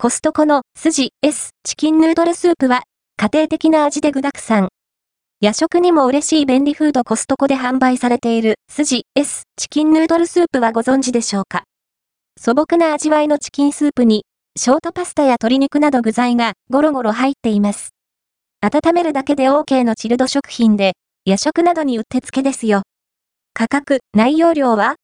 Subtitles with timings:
[0.00, 2.84] コストコの筋 S チキンヌードルスープは
[3.16, 4.68] 家庭的な味で具沢山。
[5.40, 11.64] 夜食にも嬉しい便利フードコストコで販売されている筋 S チキンヌードルスープはご存知でしょうか？
[12.40, 14.22] 素朴な味わいのチキンスープに
[14.56, 17.88] ショートパスタや鶏肉など具材がゴロゴロ入っています。
[18.60, 20.92] 温めるだけで OK のチルド食品で
[21.24, 22.82] 夜食などにうってつけですよ。
[23.52, 24.94] 価格、内容量は？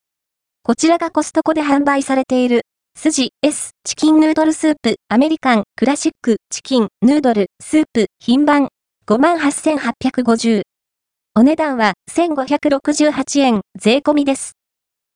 [0.63, 2.63] こちらがコストコで販売されている、
[3.05, 8.69] 筋 S チキンヌードルスープアメリカンクラシックチキンヌードルスープ品番
[9.07, 10.63] 58,850。
[11.35, 14.53] お値段は1568円税込みです。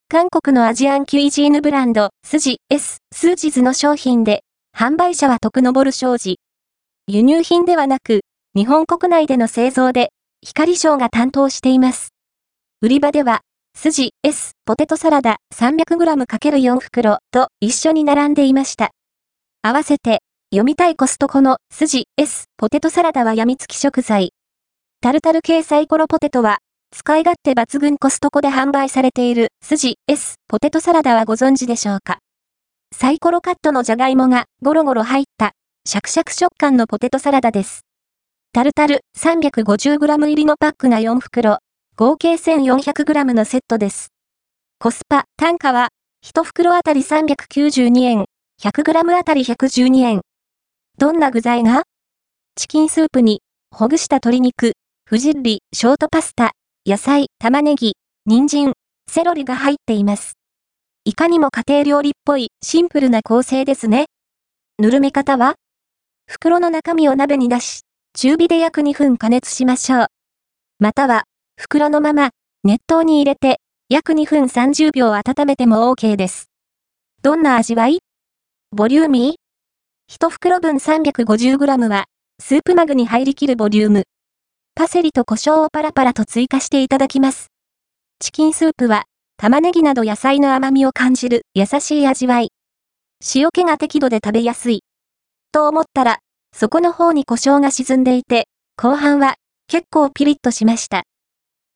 [0.07, 4.43] 韓国のアジアンキュイジーヌブランド筋 S スージズの商品で
[4.77, 6.37] 販売者は徳昇商事。
[7.07, 8.21] 輸入品ではなく
[8.55, 10.09] 日本国内での製造で
[10.45, 12.09] 光賞が担当しています。
[12.81, 13.41] 売り場では
[13.81, 18.91] 筋 S ポテトサラダ 300g×4 袋と一緒に並んでいました。
[19.61, 20.19] 合わせて、
[20.51, 24.33] 読みたいコストコの筋 S ポテトサラダは病みつき食材。
[24.99, 26.57] タルタル系サイコロポテトは、
[26.91, 32.17] 使い勝手抜群コストコで販売されている筋 S ポテトサラダはご存知でしょうか？
[32.93, 35.53] サイコロカットのじゃがいもがゴロゴロ入った
[35.85, 37.85] シャクシャク食感のポテトサラダです。
[38.51, 41.59] タルタル 350g 入りのパックが4袋、
[41.99, 44.13] 合計 1400g のセットです。
[44.79, 45.89] コスパ、単価は、
[46.25, 48.25] 1袋あたり392円、
[48.63, 50.21] 100g あたり112円。
[50.97, 51.83] どんな具材が？
[52.55, 53.41] チキンスープに、
[53.71, 56.51] ほぐした鶏肉、ふじり、ショートパスタ、
[56.85, 58.71] 野菜、玉ねぎ、人参、
[59.11, 60.35] セロリが入っています。
[61.03, 64.05] いかにも家庭料理っぽいシンプルな構成ですね。
[64.77, 65.55] ぬるめ方は
[66.27, 67.81] 袋の中身を鍋に出し、
[68.13, 70.07] 中火で約2分加熱しましょう。
[70.79, 71.23] または、
[71.61, 72.29] 袋のまま、
[72.63, 76.49] 熱湯に入れて、約2分30秒温めても OK です。
[77.21, 77.99] どんな味わい？
[78.71, 82.05] ボリューミー ?1 袋分 350g は、
[82.41, 84.03] スープマグに入りきるボリューム。
[84.73, 87.47] パセリと胡椒をパラパラと追加していただきます。
[88.19, 89.03] チキンスープは、
[89.35, 92.53] 玉ねぎなど野菜の甘みを感じる優しい味わい。
[93.35, 94.85] 塩気が適度で食べやすい。
[95.51, 96.19] と思ったら、
[96.55, 98.47] 底の方に胡椒が沈んでいて、
[98.77, 99.35] 後半は
[99.67, 101.03] 結構ピリッとしました。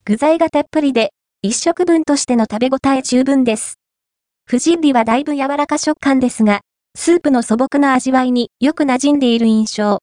[0.06, 3.78] 具材がたっぷりで、一食分としての食べ応え十分です。
[4.46, 6.60] 富士りはだいぶ柔らか食感ですが、
[6.94, 9.92] スープの素朴な味わいによく馴染んでいる印象。